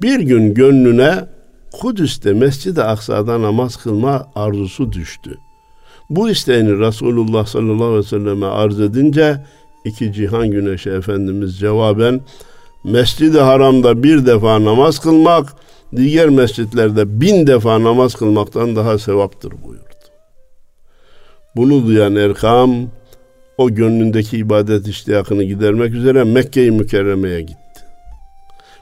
[0.02, 1.24] Bir gün gönlüne
[1.72, 5.38] Kudüs'te Mescid-i Aksa'da namaz kılma arzusu düştü.
[6.10, 9.44] Bu isteğini Resulullah sallallahu aleyhi ve selleme arz edince
[9.84, 12.20] iki cihan güneşi Efendimiz cevaben
[12.84, 15.54] Mescid-i Haram'da bir defa namaz kılmak
[15.96, 19.91] diğer mescitlerde bin defa namaz kılmaktan daha sevaptır buyurdu.
[21.56, 22.90] Bunu duyan Erkam
[23.58, 27.56] o gönlündeki ibadet iştiyakını gidermek üzere Mekke-i Mükerreme'ye gitti.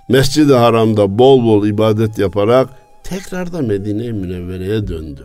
[0.08, 2.68] Mescid-i Haram'da bol bol ibadet yaparak
[3.04, 5.22] tekrar da Medine-i Münevvere'ye döndü.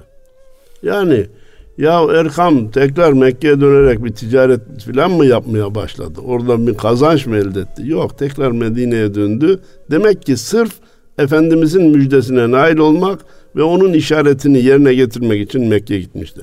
[0.83, 1.25] Yani
[1.77, 6.21] ya Erkam tekrar Mekke'ye dönerek bir ticaret falan mı yapmaya başladı?
[6.21, 7.81] Oradan bir kazanç mı elde etti?
[7.85, 9.59] Yok tekrar Medine'ye döndü.
[9.91, 10.73] Demek ki sırf
[11.17, 13.19] Efendimizin müjdesine nail olmak
[13.55, 16.41] ve onun işaretini yerine getirmek için Mekke'ye gitmişti.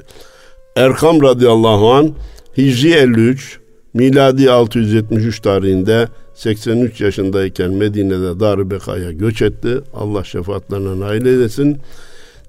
[0.77, 2.11] Erkam radıyallahu an
[2.59, 3.59] Hicri 53
[3.95, 9.81] miladi 673 tarihinde 83 yaşındayken Medine'de Darübeka'ya göç etti.
[9.95, 11.79] Allah şefaatlerine nail eylesin.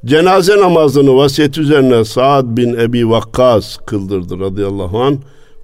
[0.05, 5.19] Cenaze namazını vasiyet üzerine Saad bin Ebi Vakkas kıldırdı radıyallahu an.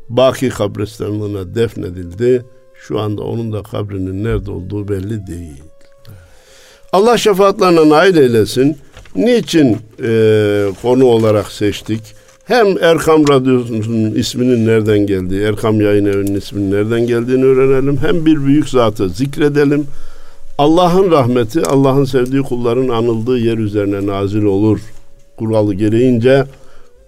[0.10, 2.46] Baki kabristanlığına defnedildi.
[2.74, 5.64] Şu anda onun da kabrinin nerede olduğu belli değil.
[6.94, 8.78] Allah şefaatlerine nail eylesin.
[9.16, 12.02] Niçin e, konu olarak seçtik?
[12.50, 17.98] Hem Erkam Radyosu'nun isminin nereden geldiği, Erkam Yayın Evi'nin isminin nereden geldiğini öğrenelim.
[17.98, 19.88] Hem bir büyük zatı zikredelim.
[20.58, 24.80] Allah'ın rahmeti, Allah'ın sevdiği kulların anıldığı yer üzerine nazil olur.
[25.38, 26.46] Kuralı gereğince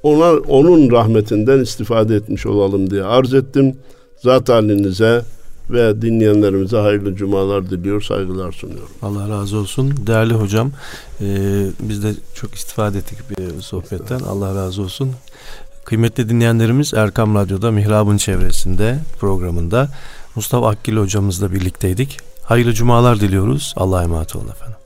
[0.04, 3.76] ona onun rahmetinden istifade etmiş olalım diye arz ettim.
[4.24, 5.22] Zat halinize
[5.70, 8.96] ve dinleyenlerimize hayırlı cumalar diliyor, saygılar sunuyorum.
[9.02, 9.94] Allah razı olsun.
[10.08, 10.72] Değerli hocam,
[11.22, 11.26] e,
[11.80, 14.20] biz de çok istifade ettik bir sohbetten.
[14.20, 15.12] Allah razı olsun.
[15.86, 19.90] Kıymetli dinleyenlerimiz Erkam Radyo'da Mihrab'ın çevresinde programında
[20.36, 22.18] Mustafa Akgil hocamızla birlikteydik.
[22.44, 23.74] Hayırlı cumalar diliyoruz.
[23.78, 24.81] Allah'a emanet olun efendim.